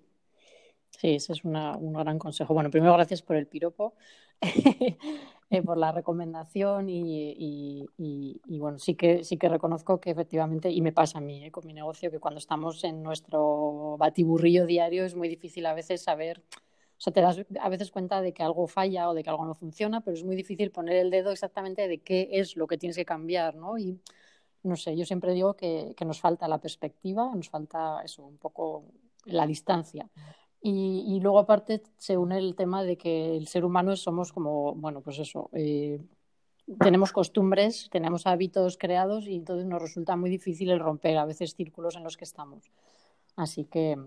sí, 0.92 1.16
ese 1.16 1.34
es 1.34 1.44
un 1.44 1.94
gran 1.94 2.20
consejo. 2.20 2.54
Bueno, 2.54 2.70
primero 2.70 2.94
gracias 2.94 3.24
por 3.24 3.36
el 3.36 3.48
piropo, 3.48 3.96
eh, 4.42 5.62
por 5.64 5.78
la 5.78 5.92
recomendación 5.92 6.88
y, 6.88 7.90
bueno, 8.48 8.78
sí 8.78 8.94
que, 8.94 9.24
sí 9.24 9.38
que 9.38 9.50
reconozco 9.50 10.00
que 10.00 10.12
efectivamente, 10.12 10.70
y 10.70 10.82
me 10.82 10.92
pasa 10.92 11.18
a 11.18 11.22
mí 11.22 11.46
eh, 11.46 11.52
con 11.52 11.66
mi 11.66 11.74
negocio, 11.74 12.12
que 12.12 12.20
cuando 12.20 12.38
estamos 12.38 12.84
en 12.84 13.02
nuestro 13.02 13.98
batiburrillo 13.98 14.68
diario 14.68 15.04
es 15.04 15.16
muy 15.16 15.28
difícil 15.28 15.66
a 15.66 15.74
veces 15.74 16.04
saber, 16.04 16.44
o 16.98 17.02
sea, 17.02 17.12
te 17.12 17.22
das 17.22 17.42
a 17.60 17.70
veces 17.70 17.90
cuenta 17.90 18.22
de 18.22 18.34
que 18.34 18.44
algo 18.44 18.68
falla 18.68 19.10
o 19.10 19.16
de 19.16 19.24
que 19.24 19.32
algo 19.32 19.46
no 19.46 19.56
funciona, 19.56 20.02
pero 20.02 20.16
es 20.16 20.24
muy 20.24 20.36
difícil 20.36 20.70
poner 20.70 20.98
el 20.98 21.10
dedo 21.10 21.32
exactamente 21.32 21.88
de 21.88 21.98
qué 22.02 22.30
es 22.34 22.56
lo 22.56 22.68
que 22.68 22.78
tienes 22.78 22.96
que 22.96 23.06
cambiar, 23.06 23.56
¿no? 23.56 23.80
Y, 23.80 24.00
no 24.66 24.76
sé, 24.76 24.96
yo 24.98 25.06
siempre 25.06 25.34
digo 25.34 25.56
que, 25.56 25.96
nos 26.06 26.20
falta 26.20 26.48
la 26.48 26.60
perspectiva, 26.60 27.34
nos 27.34 27.50
falta 27.50 28.02
eso, 28.04 28.26
un 28.26 28.38
poco 28.38 28.86
la 29.26 29.48
distancia. 29.48 30.10
Y, 30.62 31.20
luego 31.22 31.40
aparte 31.40 31.84
se 31.98 32.18
une 32.18 32.40
el 32.40 32.56
tema 32.56 32.84
de 32.84 32.98
que 32.98 33.38
el 33.38 33.48
ser 33.48 33.66
humano 33.66 33.96
somos 33.96 34.34
como, 34.34 34.74
bueno, 34.74 35.02
pues 35.02 35.20
eso, 35.20 35.50
eh, 35.54 36.02
tenemos 36.80 37.12
costumbres, 37.12 37.88
tenemos 37.92 38.26
hábitos 38.26 38.78
creados 38.78 39.28
y 39.28 39.36
entonces 39.36 39.68
nos 39.68 39.82
resulta 39.82 40.16
muy 40.16 40.32
difícil 40.32 40.72
el 40.72 40.80
romper 40.80 41.18
a 41.18 41.26
veces 41.26 41.54
círculos 41.54 41.96
en 41.96 42.04
los 42.04 42.18
que 42.18 42.26
estamos. 42.26 42.72
Así 43.36 43.66
que... 43.66 43.98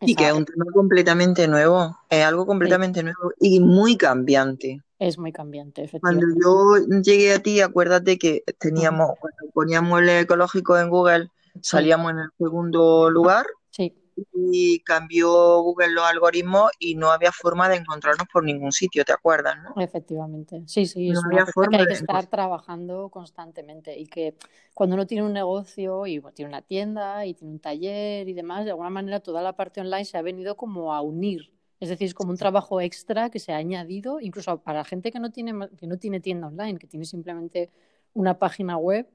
Y 0.00 0.14
que 0.14 0.28
es 0.28 0.32
un 0.32 0.44
tema 0.44 0.64
completamente 0.72 1.46
nuevo, 1.46 1.98
es 2.08 2.24
algo 2.24 2.46
completamente 2.46 3.02
nuevo 3.02 3.32
y 3.38 3.60
muy 3.60 3.96
cambiante. 3.96 4.82
Es 4.98 5.18
muy 5.18 5.32
cambiante, 5.32 5.84
efectivamente. 5.84 6.26
Cuando 6.42 6.78
yo 6.88 7.00
llegué 7.02 7.34
a 7.34 7.38
ti, 7.38 7.60
acuérdate 7.60 8.18
que 8.18 8.42
teníamos, 8.58 9.10
cuando 9.18 9.52
poníamos 9.52 10.00
el 10.00 10.08
ecológico 10.10 10.78
en 10.78 10.90
Google, 10.90 11.30
salíamos 11.60 12.12
en 12.12 12.18
el 12.18 12.30
segundo 12.38 13.10
lugar. 13.10 13.46
Sí. 13.70 13.94
Y 14.34 14.80
cambió 14.80 15.60
Google 15.62 15.90
los 15.90 16.04
algoritmos 16.04 16.70
y 16.78 16.94
no 16.94 17.10
había 17.10 17.32
forma 17.32 17.68
de 17.68 17.76
encontrarnos 17.76 18.26
por 18.32 18.44
ningún 18.44 18.72
sitio, 18.72 19.04
¿te 19.04 19.12
acuerdas? 19.12 19.56
¿no? 19.62 19.82
Efectivamente. 19.82 20.62
Sí, 20.66 20.86
sí, 20.86 21.10
no 21.10 21.20
había 21.24 21.46
forma 21.46 21.78
que 21.78 21.82
hay 21.82 21.86
que 21.88 21.94
estar 21.94 22.26
trabajando 22.26 23.08
constantemente 23.08 23.98
y 23.98 24.06
que 24.06 24.34
cuando 24.74 24.94
uno 24.94 25.06
tiene 25.06 25.24
un 25.24 25.32
negocio 25.32 26.06
y 26.06 26.20
tiene 26.34 26.48
una 26.48 26.62
tienda 26.62 27.26
y 27.26 27.34
tiene 27.34 27.52
un 27.52 27.60
taller 27.60 28.28
y 28.28 28.32
demás, 28.32 28.64
de 28.64 28.70
alguna 28.70 28.90
manera 28.90 29.20
toda 29.20 29.42
la 29.42 29.54
parte 29.54 29.80
online 29.80 30.04
se 30.04 30.18
ha 30.18 30.22
venido 30.22 30.56
como 30.56 30.94
a 30.94 31.00
unir 31.00 31.52
es 31.80 31.88
decir, 31.88 32.06
es 32.06 32.14
como 32.14 32.30
un 32.30 32.36
trabajo 32.36 32.80
extra 32.82 33.30
que 33.30 33.38
se 33.38 33.52
ha 33.52 33.56
añadido, 33.56 34.20
incluso 34.20 34.58
para 34.62 34.84
gente 34.84 35.10
que 35.10 35.18
no 35.18 35.30
tiene, 35.30 35.68
que 35.78 35.86
no 35.86 35.96
tiene 35.96 36.20
tienda 36.20 36.46
online, 36.46 36.78
que 36.78 36.86
tiene 36.86 37.06
simplemente 37.06 37.70
una 38.12 38.38
página 38.38 38.76
web, 38.76 39.08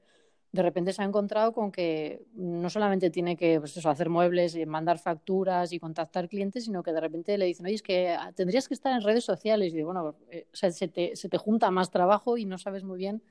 de 0.56 0.62
repente 0.62 0.92
se 0.92 1.02
ha 1.02 1.04
encontrado 1.04 1.52
con 1.52 1.70
que 1.70 2.26
no 2.34 2.68
solamente 2.70 3.10
tiene 3.10 3.36
que 3.36 3.60
pues 3.60 3.84
hacer 3.84 4.08
muebles, 4.08 4.56
y 4.56 4.66
mandar 4.66 4.98
facturas 4.98 5.72
y 5.72 5.78
contactar 5.78 6.28
clientes, 6.28 6.64
sino 6.64 6.82
que 6.82 6.92
de 6.92 7.00
repente 7.00 7.38
le 7.38 7.44
dicen, 7.44 7.66
oye, 7.66 7.74
es 7.74 7.82
que 7.82 8.10
ah, 8.10 8.32
tendrías 8.34 8.66
que 8.66 8.74
estar 8.74 8.92
en 8.92 9.02
redes 9.02 9.24
sociales. 9.24 9.74
Y 9.74 9.82
bueno, 9.82 10.16
eh, 10.30 10.48
o 10.52 10.56
sea, 10.56 10.70
se, 10.70 10.88
te, 10.88 11.14
se 11.14 11.28
te 11.28 11.38
junta 11.38 11.70
más 11.70 11.90
trabajo 11.90 12.38
y 12.38 12.46
no 12.46 12.58
sabes 12.58 12.82
muy 12.82 12.98
bien 12.98 13.22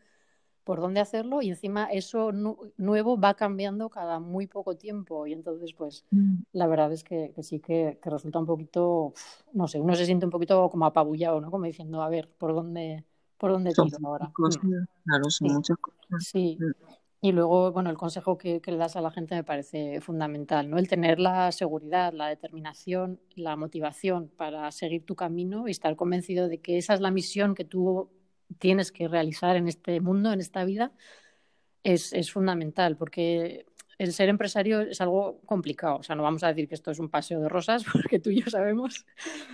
por 0.64 0.82
dónde 0.82 1.00
hacerlo 1.00 1.44
y 1.44 1.50
encima 1.50 1.86
eso 1.86 2.32
nuevo 2.32 3.20
va 3.20 3.36
cambiando 3.36 3.88
cada 3.90 4.20
muy 4.20 4.48
poco 4.48 4.76
tiempo 4.76 5.28
y 5.28 5.34
entonces 5.34 5.74
pues 5.74 6.06
mm. 6.10 6.38
la 6.54 6.66
verdad 6.66 6.92
es 6.92 7.04
que, 7.04 7.32
sí 7.44 7.60
que, 7.60 8.00
resulta 8.04 8.40
un 8.40 8.48
poquito, 8.48 9.14
no 9.54 9.68
sé, 9.68 9.80
uno 9.80 9.94
se 9.96 10.08
siente 10.08 10.26
un 10.26 10.32
poquito 10.32 10.68
como 10.72 10.88
apabullado, 10.88 11.40
¿no? 11.40 11.52
Como 11.52 11.66
diciendo, 11.66 12.02
a 12.02 12.10
ver, 12.10 12.28
¿por 12.40 12.56
dónde, 12.56 13.06
por 13.38 13.52
dónde 13.52 13.74
tiro 13.74 13.86
ahora? 14.06 14.32
Claro, 14.34 15.30
son 15.30 15.54
muchas 15.54 15.78
cosas. 15.78 16.00
Sí. 16.20 16.58
Mm. 16.60 17.05
Y 17.22 17.32
luego, 17.32 17.72
bueno, 17.72 17.90
el 17.90 17.98
consejo 17.98 18.38
que, 18.38 18.62
le 18.66 18.78
das 18.78 18.96
a 18.96 19.02
la 19.02 19.12
gente 19.12 19.36
me 19.36 19.44
parece 19.44 20.00
fundamental, 20.02 20.70
¿no? 20.70 20.78
El 20.78 20.88
tener 20.88 21.20
la 21.20 21.52
seguridad, 21.52 22.14
la 22.14 22.28
determinación, 22.28 23.20
la 23.36 23.56
motivación 23.56 24.30
para 24.38 24.72
seguir 24.72 25.06
tu 25.06 25.16
camino 25.16 25.68
y 25.68 25.72
estar 25.72 25.96
convencido 25.96 26.48
de 26.48 26.60
que 26.62 26.78
esa 26.78 26.94
es 26.94 27.02
la 27.02 27.12
misión 27.12 27.56
que 27.56 27.66
tú 27.66 28.12
tienes 28.60 28.92
que 28.92 29.08
realizar 29.08 29.56
en 29.56 29.68
este 29.68 30.02
mundo, 30.02 30.32
en 30.34 30.40
esta 30.40 30.64
vida, 30.66 30.94
es, 31.84 32.14
es 32.14 32.32
fundamental, 32.32 32.98
porque 32.98 33.66
el 33.98 34.14
ser 34.14 34.30
empresario 34.30 34.82
es 34.82 35.00
algo 35.02 35.40
complicado. 35.46 35.98
O 35.98 36.04
sea, 36.04 36.16
no 36.16 36.24
vamos 36.24 36.44
a 36.44 36.48
decir 36.48 36.68
que 36.68 36.76
esto 36.76 36.92
es 36.92 37.00
un 37.00 37.10
paseo 37.10 37.40
de 37.40 37.50
rosas, 37.50 37.84
porque 37.94 38.20
tú 38.20 38.30
y 38.30 38.42
yo 38.42 38.50
sabemos. 38.50 39.06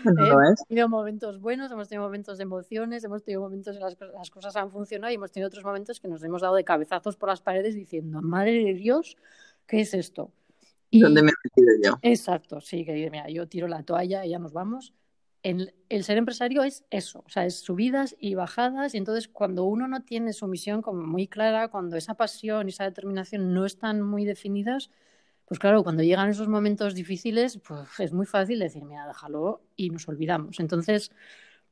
hemos 0.06 0.68
tenido 0.68 0.90
momentos 0.90 1.40
buenos, 1.40 1.72
hemos 1.72 1.88
tenido 1.88 2.04
momentos 2.04 2.38
de 2.38 2.44
emociones, 2.44 3.04
hemos 3.04 3.24
tenido 3.24 3.42
momentos 3.42 3.76
en 3.76 3.82
los 3.82 3.96
que 3.96 4.06
las 4.06 4.30
cosas 4.30 4.56
han 4.56 4.72
funcionado 4.72 5.12
y 5.12 5.16
hemos 5.16 5.32
tenido 5.32 5.48
otros 5.48 5.64
momentos 5.64 6.00
que 6.00 6.08
nos 6.08 6.24
hemos 6.24 6.42
dado 6.42 6.56
de 6.56 6.64
cabezazos 6.64 7.18
por 7.18 7.30
las 7.30 7.42
paredes 7.42 7.76
diciendo, 7.76 8.22
madre 8.22 8.64
de 8.64 8.74
Dios, 8.74 9.18
¿qué 9.68 9.82
es 9.82 9.94
esto? 9.94 10.32
Y... 10.90 11.00
¿Dónde 11.00 11.22
me 11.22 11.32
he 11.32 11.34
metido 11.44 11.92
yo? 11.92 12.00
Exacto, 12.02 12.60
sí, 12.62 12.84
que 12.84 12.94
mira, 13.10 13.30
yo 13.30 13.48
tiro 13.48 13.68
la 13.68 13.84
toalla 13.84 14.26
y 14.26 14.30
ya 14.30 14.40
nos 14.40 14.54
vamos 14.54 14.94
el, 15.44 15.74
ser 16.04 16.18
empresario 16.18 16.64
es 16.64 16.86
eso, 16.92 17.24
o 17.26 17.30
sea, 17.30 17.46
es 17.46 17.60
subidas 17.60 18.16
y 18.20 18.36
bajadas, 18.36 18.94
y 18.94 18.98
entonces 18.98 19.28
cuando 19.28 19.64
uno 19.66 19.88
no 19.88 20.04
tiene 20.04 20.34
su 20.34 20.48
misión 20.48 20.82
como 20.82 21.04
muy 21.04 21.28
clara, 21.28 21.70
cuando 21.70 21.98
esa 21.98 22.14
pasión 22.16 22.68
y 22.68 22.70
esa 22.72 22.84
determinación 22.86 23.54
no 23.54 23.66
están 23.66 24.02
muy 24.02 24.26
definidas, 24.26 24.92
pues 25.46 25.60
claro, 25.60 25.84
cuando 25.84 26.04
llegan 26.04 26.30
esos 26.30 26.48
momentos 26.48 26.96
difíciles, 26.96 27.60
pues 27.68 28.00
es 28.00 28.14
muy 28.14 28.26
fácil 28.26 28.60
decir, 28.60 28.84
mira, 28.86 29.08
déjalo 29.08 29.62
y 29.76 29.90
nos 29.90 30.08
olvidamos. 30.08 30.60
Entonces, 30.60 31.12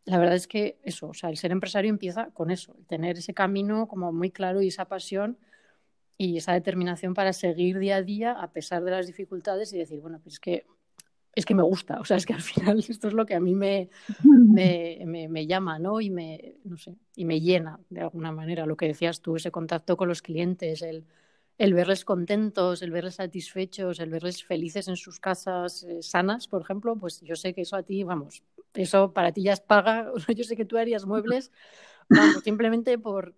la 0.06 0.18
verdad 0.18 0.36
es 0.36 0.48
que 0.48 0.80
eso, 0.84 1.10
o 1.10 1.14
sea, 1.14 1.30
el 1.30 1.38
ser 1.38 1.52
empresario 1.52 1.90
empieza 1.90 2.32
con 2.32 2.52
eso, 2.52 2.76
tener 2.88 3.18
ese 3.18 3.34
camino 3.34 3.88
como 3.88 4.12
muy 4.12 4.32
claro 4.32 4.62
y 4.62 4.68
esa 4.70 4.86
pasión 4.86 5.38
y 6.18 6.38
esa 6.38 6.54
determinación 6.54 7.14
para 7.14 7.34
seguir 7.34 7.80
día 7.80 7.98
a 7.98 8.02
día 8.04 8.32
a 8.34 8.52
pesar 8.52 8.84
de 8.84 8.92
las 8.92 9.08
dificultades 9.08 9.72
y 9.74 9.78
decir, 9.78 10.02
bueno, 10.02 10.20
pues 10.22 10.36
es 10.36 10.40
que 10.40 10.66
es 11.40 11.46
que 11.46 11.56
me 11.56 11.64
gusta, 11.64 12.00
o 12.00 12.06
sea, 12.06 12.18
es 12.18 12.26
que 12.26 12.34
al 12.34 12.42
final 12.42 12.80
esto 12.90 13.08
es 13.08 13.14
lo 13.14 13.26
que 13.26 13.36
a 13.36 13.40
mí 13.40 13.56
me, 13.56 13.90
me, 14.24 15.28
me, 15.30 15.48
llama, 15.48 15.80
¿no? 15.80 16.02
Y 16.02 16.10
me, 16.10 16.56
no 16.66 16.78
sé, 16.78 16.96
y 17.16 17.26
me 17.26 17.40
llena 17.40 17.80
de 17.90 18.02
alguna 18.02 18.32
manera, 18.32 18.66
lo 18.66 18.76
que 18.76 18.88
decías 18.88 19.22
tú, 19.22 19.36
ese 19.36 19.52
contacto 19.52 19.98
con 19.98 20.08
los 20.10 20.22
clientes, 20.22 20.82
el, 20.82 21.06
el 21.58 21.74
verles 21.74 22.04
contentos, 22.06 22.82
el 22.82 22.92
verles 22.92 23.16
satisfechos, 23.16 24.00
el 24.00 24.10
verles 24.10 24.44
felices 24.44 24.88
en 24.88 24.98
sus 24.98 25.20
casas 25.20 25.84
eh, 25.84 26.04
sanas, 26.04 26.48
por 26.48 26.62
ejemplo, 26.62 26.96
pues 26.98 27.22
yo 27.22 27.36
sé 27.36 27.54
que 27.54 27.62
eso 27.62 27.76
a 27.76 27.84
ti, 27.84 28.04
vamos, 28.04 28.44
eso 28.74 29.14
para 29.14 29.32
ti 29.32 29.44
ya 29.44 29.54
es 29.54 29.62
paga, 29.62 30.12
yo 30.36 30.44
sé 30.44 30.56
que 30.56 30.66
tú 30.66 30.78
harías 30.78 31.06
muebles, 31.06 31.52
simplemente 32.44 32.98
por 32.98 33.34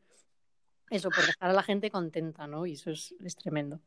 eso, 0.89 1.10
por 1.10 1.25
dejar 1.25 1.51
a 1.51 1.53
la 1.53 1.63
gente 1.63 1.89
contenta, 1.89 2.48
¿no? 2.48 2.65
Y 2.65 2.74
eso 2.74 2.91
es, 2.91 3.15
es 3.24 3.36
tremendo. 3.36 3.79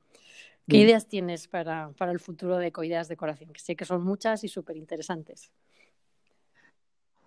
¿Qué 0.69 0.79
ideas 0.79 1.07
tienes 1.07 1.47
para, 1.47 1.91
el 2.01 2.21
futuro 2.21 2.57
de 2.57 2.69
Ecoideas 2.69 3.09
Decoración? 3.09 3.53
Que 3.53 3.61
sé 3.61 3.77
que 3.77 3.85
son 3.85 4.03
muchas 4.03 4.45
y 4.45 4.49
súper 4.49 4.77
interesantes. 4.77 5.51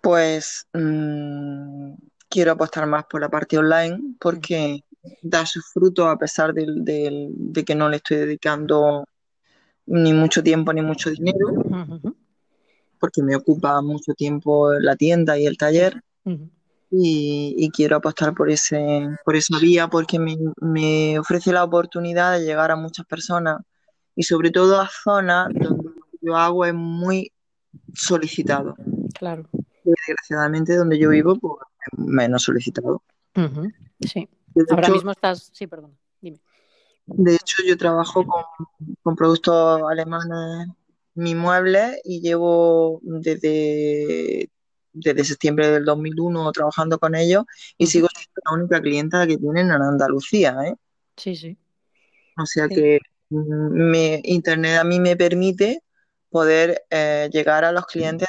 Pues 0.00 0.66
mm, 0.72 1.94
quiero 2.28 2.52
apostar 2.52 2.86
más 2.86 3.04
por 3.06 3.20
la 3.20 3.28
parte 3.28 3.58
online 3.58 4.14
porque 4.18 4.84
da 5.22 5.46
sus 5.46 5.66
frutos 5.72 6.06
a 6.06 6.16
pesar 6.16 6.52
de 6.52 7.64
que 7.66 7.74
no 7.74 7.88
le 7.88 7.96
estoy 7.96 8.18
dedicando 8.18 9.04
ni 9.86 10.12
mucho 10.12 10.42
tiempo 10.42 10.72
ni 10.72 10.82
mucho 10.82 11.10
dinero, 11.10 11.46
porque 12.98 13.22
me 13.22 13.34
ocupa 13.36 13.80
mucho 13.80 14.12
tiempo 14.14 14.72
la 14.72 14.96
tienda 14.96 15.38
y 15.38 15.46
el 15.46 15.56
taller. 15.56 16.02
Y, 16.90 17.70
quiero 17.74 17.96
apostar 17.96 18.34
por, 18.34 18.50
ese, 18.50 19.08
por 19.24 19.36
esa 19.36 19.58
vía 19.58 19.88
porque 19.88 20.18
me, 20.18 21.18
ofrece 21.18 21.52
la 21.52 21.64
oportunidad 21.64 22.38
de 22.38 22.44
llegar 22.44 22.70
a 22.70 22.76
muchas 22.76 23.06
personas 23.06 23.60
y 24.14 24.22
sobre 24.22 24.50
todo 24.50 24.80
a 24.80 24.88
zonas 24.88 25.48
donde 25.52 25.90
yo 26.20 26.36
hago 26.36 26.64
es 26.64 26.74
muy 26.74 27.32
solicitado. 27.94 28.74
Claro. 29.18 29.48
desgraciadamente 29.84 30.76
donde 30.76 30.98
yo 30.98 31.10
vivo, 31.10 31.36
pues 31.36 31.62
menos 31.96 32.42
solicitado. 32.42 33.02
Sí. 34.00 34.28
Ahora 34.70 34.88
mismo 34.88 35.10
estás. 35.12 35.50
Sí, 35.52 35.66
perdón. 35.66 35.96
Dime. 36.20 36.40
De 37.06 37.34
hecho, 37.34 37.62
yo 37.66 37.76
trabajo 37.76 38.24
con, 39.02 39.16
productos 39.16 39.82
alemanes, 39.88 40.68
mi 41.14 41.34
mueble, 41.34 42.00
y 42.04 42.20
llevo 42.20 43.00
desde, 43.02 44.50
desde 45.00 45.24
septiembre 45.24 45.68
del 45.68 45.84
2001 45.84 46.52
trabajando 46.52 46.98
con 46.98 47.14
ellos 47.14 47.44
y 47.76 47.86
sigo 47.86 48.08
siendo 48.14 48.40
la 48.44 48.56
única 48.56 48.80
clienta 48.80 49.26
que 49.26 49.38
tienen 49.38 49.66
en 49.66 49.82
Andalucía. 49.82 50.56
¿eh? 50.66 50.74
Sí, 51.16 51.36
sí. 51.36 51.56
O 52.36 52.46
sea 52.46 52.68
que 52.68 52.98
mm, 53.30 53.94
Internet 54.24 54.78
a 54.78 54.84
mí 54.84 55.00
me 55.00 55.16
permite 55.16 55.82
poder 56.30 56.84
eh, 56.90 57.28
llegar 57.32 57.64
a 57.64 57.72
los 57.72 57.86
clientes 57.86 58.28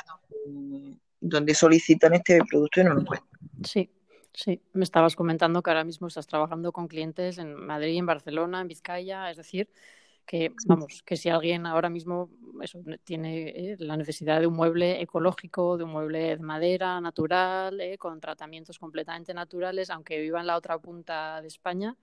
donde, 1.22 1.54
solicitan 1.54 2.14
este 2.14 2.40
producto 2.50 2.82
y 2.82 2.84
no 2.86 2.94
lo 2.94 3.02
encuentran. 3.02 3.30
Sí, 3.64 3.90
Sí, 4.34 4.62
me 4.74 4.84
estabas 4.84 5.16
comentando 5.16 5.62
que 5.62 5.70
ahora 5.70 5.84
mismo 5.84 6.08
estás 6.08 6.28
trabajando 6.28 6.72
con 6.72 6.88
clientes 6.88 7.40
en 7.40 7.56
Madrid, 7.56 7.98
en 7.98 8.06
Barcelona, 8.06 8.62
en 8.62 8.68
Vizcaya, 8.68 9.30
es 9.30 9.38
decir, 9.38 9.70
que 10.30 10.52
vamos, 10.68 11.02
que 11.02 11.18
si 11.18 11.28
alguien 11.28 11.66
ahora 11.66 11.90
mismo 11.90 12.30
eso, 12.62 12.84
tiene 13.04 13.48
eh, 13.48 13.78
la 13.80 13.98
necesidad 13.98 14.40
de 14.40 14.46
un 14.46 14.54
mueble 14.54 15.02
ecológico, 15.02 15.76
de 15.76 15.86
un 15.86 15.90
mueble 15.90 16.20
de 16.20 16.38
madera 16.38 17.02
natural, 17.02 17.82
eh, 17.82 17.98
con 17.98 18.20
tratamientos 18.20 18.78
completamente 18.78 19.34
naturales, 19.34 19.90
aunque 19.90 20.22
viva 20.22 20.40
en 20.40 20.46
la 20.46 20.56
otra 20.56 20.78
punta 20.78 21.42
de 21.42 21.48
España, 21.48 21.98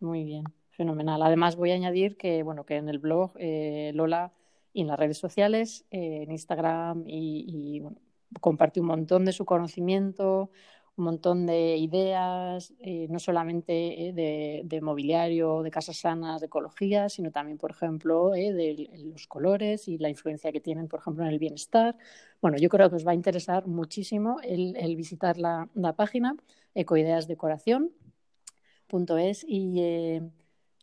Muy 0.00 0.24
bien. 0.24 0.44
Fenomenal. 0.72 1.22
Además, 1.22 1.56
voy 1.56 1.70
a 1.70 1.74
añadir 1.74 2.16
que, 2.16 2.42
bueno, 2.42 2.64
que 2.64 2.76
en 2.76 2.88
el 2.88 2.98
blog 2.98 3.32
eh, 3.36 3.92
Lola 3.94 4.32
y 4.72 4.82
en 4.82 4.88
las 4.88 4.98
redes 4.98 5.18
sociales, 5.18 5.84
eh, 5.90 6.22
en 6.22 6.30
Instagram, 6.30 7.04
y, 7.06 7.80
bueno, 7.80 7.98
comparte 8.40 8.80
un 8.80 8.86
montón 8.86 9.24
de 9.24 9.32
su 9.32 9.44
conocimiento, 9.44 10.50
un 10.96 11.04
montón 11.04 11.46
de 11.46 11.76
ideas, 11.76 12.72
eh, 12.80 13.06
no 13.10 13.18
solamente 13.18 14.12
de, 14.14 14.80
mobiliario, 14.82 15.62
de 15.62 15.70
casas 15.70 15.98
sanas, 15.98 16.40
de 16.40 16.46
ecología, 16.46 17.08
sino 17.08 17.30
también, 17.30 17.58
por 17.58 17.70
ejemplo, 17.70 18.30
de, 18.30 18.88
los 19.04 19.26
colores 19.26 19.88
y 19.88 19.98
la 19.98 20.08
influencia 20.08 20.52
que 20.52 20.60
tienen, 20.60 20.88
por 20.88 21.00
ejemplo, 21.00 21.24
en 21.24 21.30
el 21.30 21.38
bienestar. 21.38 21.96
Bueno, 22.40 22.58
yo 22.58 22.68
creo 22.68 22.90
que 22.90 22.96
os 22.96 23.06
va 23.06 23.12
a 23.12 23.14
interesar 23.14 23.66
muchísimo 23.66 24.38
el, 24.42 24.96
visitar 24.96 25.38
la, 25.38 25.68
la 25.74 25.94
página 25.94 26.36
ecoideasdecoración.es 26.74 29.44
y 29.48 29.80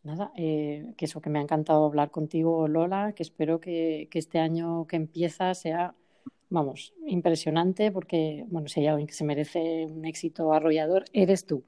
Nada, 0.02 0.32
eh, 0.36 0.94
que 0.96 1.04
eso, 1.04 1.20
que 1.20 1.28
me 1.28 1.38
ha 1.38 1.42
encantado 1.42 1.84
hablar 1.84 2.10
contigo, 2.10 2.66
Lola, 2.68 3.12
que 3.12 3.22
espero 3.22 3.60
que, 3.60 4.08
este 4.12 4.38
año 4.38 4.86
que 4.86 4.96
empieza 4.96 5.52
sea, 5.54 5.94
vamos, 6.48 6.94
impresionante, 7.06 7.92
porque, 7.92 8.46
bueno, 8.48 8.68
si 8.68 8.80
hay 8.80 8.86
alguien 8.86 9.06
que 9.06 9.12
se 9.12 9.24
merece 9.24 9.86
un 9.86 10.06
éxito 10.06 10.52
arrollador, 10.54 11.04
eres 11.12 11.44
tú. 11.44 11.64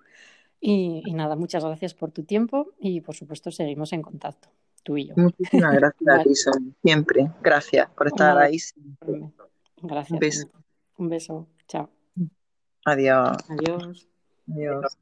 Y, 0.61 1.13
nada, 1.13 1.37
muchas 1.37 1.63
gracias 1.65 1.93
por 1.93 2.11
tu 2.11 2.23
tiempo 2.23 2.69
y, 2.81 3.03
por 3.03 3.15
supuesto, 3.15 3.51
seguimos 3.51 3.93
en 3.93 4.01
contacto, 4.01 4.49
tú 4.83 4.97
y 4.97 5.09
yo. 5.09 5.15
Muchísimas 5.17 5.75
gracias, 6.01 6.47
siempre. 6.83 7.31
Gracias 7.43 7.91
por 7.91 8.07
estar 8.07 8.39
ahí. 8.39 8.57
Gracias. 9.83 10.13
Un 10.13 10.19
beso. 10.19 10.51
Un 10.97 11.09
beso. 11.09 11.47
Chao. 11.67 11.91
Adiós. 12.85 13.37
Adiós. 13.49 14.09
Adiós. 14.49 14.99